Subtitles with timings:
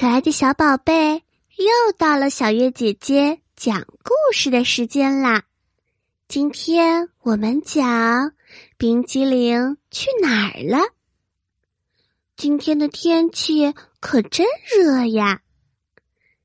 [0.00, 1.24] 可爱的小宝贝，
[1.56, 5.42] 又到了小月姐姐讲故事的时间啦！
[6.28, 8.32] 今天我们讲
[8.76, 10.78] 冰激凌去哪儿了？
[12.36, 15.40] 今天的天气可真热呀！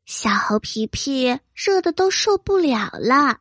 [0.04, 3.38] 小猴皮皮热的都受不了了，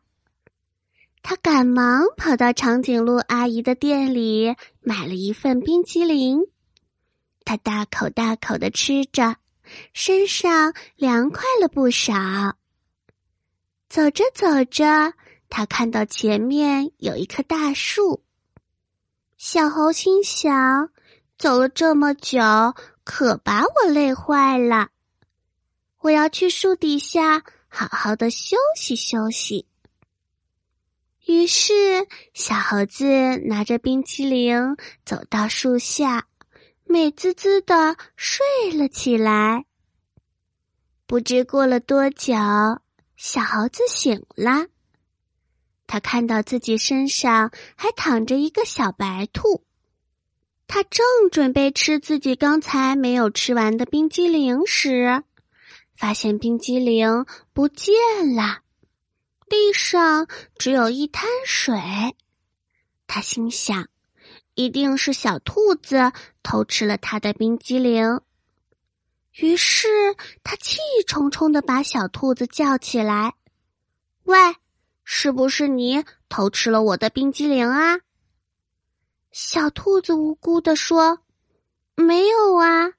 [1.22, 6.42] 他赶忙跑到长颈鹿阿姨的店里买了一份冰激凌，
[7.46, 9.36] 他大口大口的吃着。
[9.92, 12.56] 身上凉快了不少。
[13.88, 15.12] 走着走着，
[15.48, 18.22] 他看到前面有一棵大树。
[19.36, 20.90] 小猴心想：
[21.36, 22.40] 走了这么久，
[23.04, 24.88] 可把我累坏了。
[25.98, 29.66] 我要去树底下好好的休息休息。
[31.26, 36.26] 于是，小猴子拿着冰淇淋走到树下。
[36.84, 39.64] 美滋滋的睡了起来。
[41.06, 42.34] 不知过了多久，
[43.16, 44.66] 小猴子醒了。
[45.86, 49.62] 他看到自己身上还躺着一个小白兔，
[50.66, 55.22] 他正准备吃自己刚才没有吃完的冰激凌时，
[55.94, 57.94] 发现冰激凌不见
[58.34, 58.60] 了，
[59.50, 61.74] 地上只有一滩水。
[63.06, 63.91] 他心想。
[64.54, 68.20] 一定是小兔子偷吃了他的冰激凌，
[69.32, 69.88] 于是
[70.44, 73.34] 他气冲冲的把小兔子叫起来
[74.24, 74.36] ：“喂，
[75.04, 78.00] 是不是你偷吃了我的冰激凌啊？”
[79.32, 81.20] 小兔子无辜的说
[81.96, 82.92] ：“没有啊，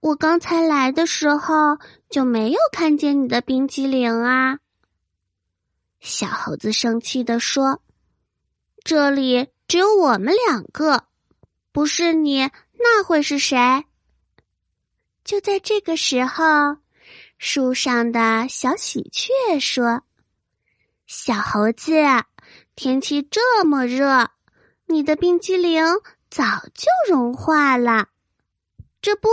[0.00, 4.58] 我刚才来的时候就没有看见你的冰激凌啊。”
[6.00, 7.82] 小猴子生气的说
[8.82, 11.04] ：“这里。”只有我们两个，
[11.72, 13.84] 不是你，那会是谁？
[15.24, 16.76] 就在这个时候，
[17.38, 20.02] 树上的小喜鹊说
[21.06, 21.92] ：“小猴子，
[22.76, 24.30] 天气这么热，
[24.86, 25.82] 你的冰激凌
[26.30, 26.44] 早
[26.74, 28.08] 就融化了。
[29.00, 29.28] 这不，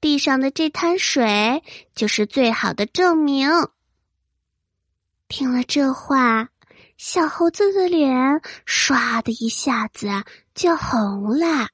[0.00, 1.62] 地上的这滩水
[1.94, 3.48] 就是最好的证明。”
[5.28, 6.51] 听了这话。
[7.04, 8.14] 小猴子的脸
[8.64, 10.08] 唰的一下子
[10.54, 11.66] 就红了。